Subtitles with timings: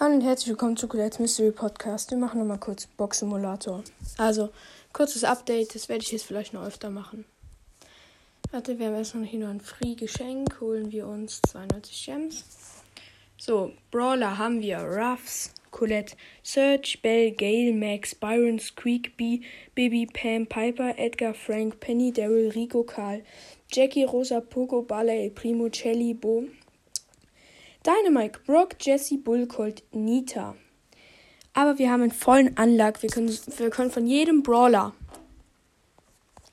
[0.00, 2.10] Hallo und herzlich willkommen zu Colette's Mystery Podcast.
[2.10, 3.84] Wir machen nochmal kurz Box Simulator.
[4.18, 4.50] Also,
[4.92, 7.24] kurzes Update, das werde ich jetzt vielleicht noch öfter machen.
[8.50, 10.60] Warte, wir haben erstmal hier noch ein Free-Geschenk.
[10.60, 12.44] Holen wir uns 92 Gems.
[13.38, 19.42] So, Brawler haben wir Ruffs, Colette, Serge, Belle, Gale, Max, Byron, Squeak, Bee,
[19.76, 23.22] Bibi, Pam, Piper, Edgar, Frank, Penny, Daryl, Rico, Karl,
[23.70, 26.46] Jackie, Rosa, Poco, Bala, Primo, Shelly, Bo,
[27.86, 30.56] Dynamite, Brock, Jesse, Bull, Colt, Nita.
[31.52, 33.02] Aber wir haben einen vollen Anlag.
[33.02, 34.92] Wir können, wir können von jedem Brawler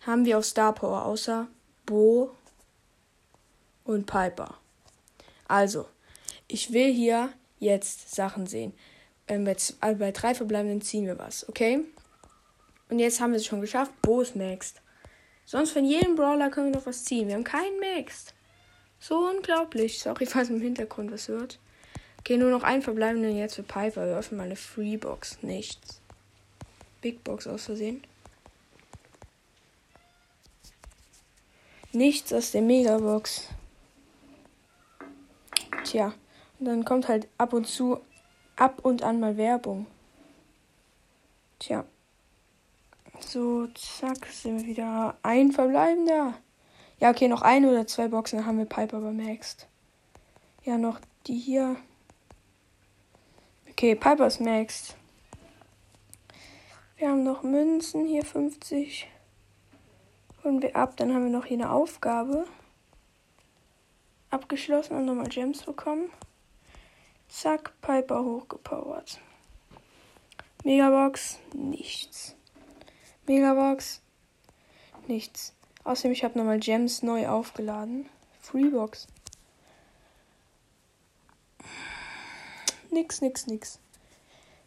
[0.05, 1.47] haben wir auch Star Power, außer
[1.85, 2.31] Bo
[3.83, 4.57] und Piper.
[5.47, 5.87] Also,
[6.47, 8.73] ich will hier jetzt Sachen sehen.
[9.27, 11.83] Ähm, bei, also bei drei verbleibenden ziehen wir was, okay?
[12.89, 13.91] Und jetzt haben wir es schon geschafft.
[14.01, 14.81] Bo ist maxed.
[15.45, 17.27] Sonst von jedem Brawler können wir noch was ziehen.
[17.27, 18.33] Wir haben keinen maxed.
[19.01, 19.99] So unglaublich.
[19.99, 21.59] Sorry, falls im Hintergrund was hört.
[22.19, 24.05] Okay, nur noch ein verbleibenden jetzt für Piper.
[24.05, 25.41] Wir öffnen mal eine Freebox.
[25.41, 25.99] Nichts.
[27.01, 28.03] Big Box aus Versehen.
[31.91, 33.47] Nichts aus der Megabox.
[35.83, 36.13] Tja,
[36.59, 37.99] und dann kommt halt ab und zu,
[38.55, 39.87] ab und an mal Werbung.
[41.57, 41.85] Tja.
[43.19, 46.35] So, zack, sind wir wieder ein verbleibender.
[47.01, 49.67] Ja, okay, noch eine oder zwei Boxen, dann haben wir Piper bemaxt.
[50.63, 51.75] Ja, noch die hier.
[53.67, 54.95] Okay, Piper ist maxed.
[56.97, 59.07] Wir haben noch Münzen, hier 50.
[60.43, 62.45] Holen wir ab, dann haben wir noch hier eine Aufgabe.
[64.29, 66.11] Abgeschlossen und nochmal Gems bekommen.
[67.27, 69.19] Zack, Piper hochgepowert.
[70.63, 72.35] Megabox, nichts.
[73.25, 74.03] Megabox,
[75.07, 75.55] nichts.
[75.83, 78.07] Außerdem, ich habe nochmal Gems neu aufgeladen.
[78.39, 79.07] Freebox.
[82.91, 83.79] Nix, nix, nix.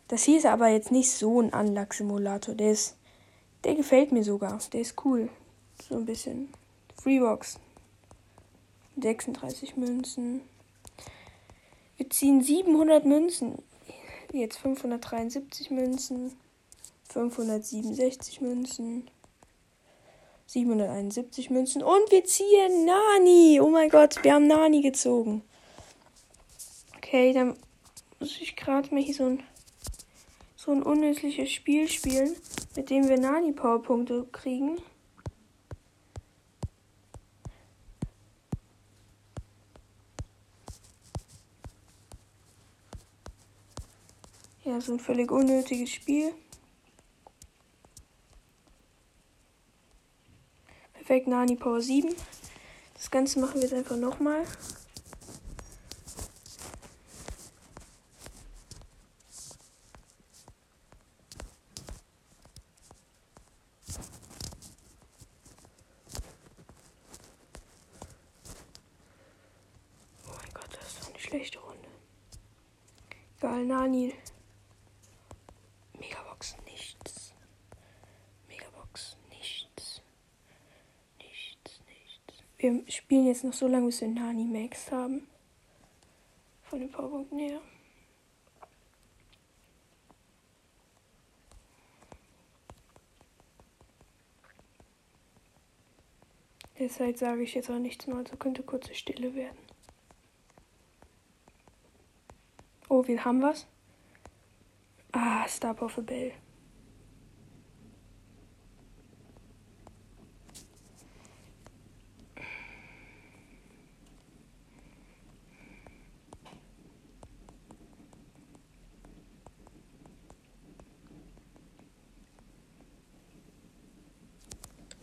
[0.09, 2.55] Das hier ist aber jetzt nicht so ein Unlock-Simulator.
[2.55, 2.97] Der ist.
[3.65, 4.59] Der gefällt mir sogar.
[4.73, 5.29] Der ist cool.
[5.89, 6.53] So ein bisschen.
[7.01, 7.59] Freebox.
[9.01, 10.43] 36 Münzen.
[11.97, 13.59] Wir ziehen 700 Münzen.
[14.33, 16.37] Jetzt 573 Münzen.
[17.09, 19.09] 567 Münzen.
[20.47, 21.83] 771 Münzen.
[21.83, 23.61] Und wir ziehen Nani.
[23.61, 25.43] Oh mein Gott, wir haben Nani gezogen.
[26.97, 27.57] Okay, dann
[28.21, 29.43] muss ich gerade mal hier so ein,
[30.57, 32.35] so ein unnützliches Spiel spielen,
[32.77, 34.79] mit dem wir Nani-Powerpunkte kriegen.
[44.65, 46.33] Ja, so ein völlig unnötiges Spiel.
[51.07, 52.15] Perfekt, Nani Power 7.
[52.95, 54.43] Das Ganze machen wir jetzt einfach nochmal.
[70.27, 71.89] Oh mein Gott, das ist doch eine schlechte Runde.
[73.39, 74.15] Egal, Nani.
[75.99, 77.35] Megabox, nichts.
[78.49, 80.01] Megabox, nichts.
[81.19, 82.45] Nichts, nichts.
[82.65, 85.29] Wir spielen jetzt noch so lange, bis wir Nani Max haben.
[86.63, 87.61] Von den Powerpunkten her.
[96.79, 99.59] Deshalb sage ich jetzt auch nichts mehr, also könnte kurze Stille werden.
[102.89, 103.67] Oh, wir haben was.
[105.13, 106.33] Ah, Star Power für Bell.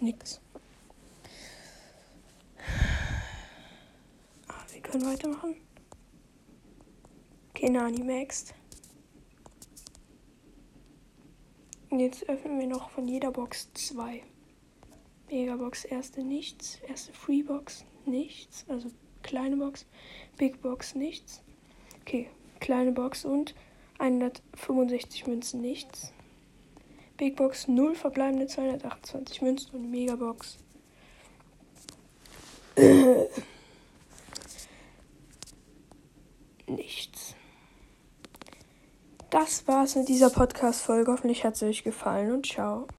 [0.02, 0.42] Nix.
[4.48, 5.56] Ah, wir können weitermachen.
[7.52, 8.56] Okay, Nani maxed.
[11.92, 14.24] Und jetzt öffnen wir noch von jeder Box zwei.
[15.30, 18.90] Megabox erste nichts, erste Freebox nichts, also
[19.24, 19.86] kleine Box,
[20.38, 21.42] Big Box nichts.
[22.02, 23.56] Okay, kleine Box und
[24.00, 26.12] 165 Münzen nichts.
[27.22, 30.58] Big Box 0 verbleibende 228 Münzen und Megabox.
[36.66, 37.36] nichts.
[39.30, 41.12] Das war's mit dieser Podcast-Folge.
[41.12, 42.88] Hoffentlich hat es euch gefallen und ciao.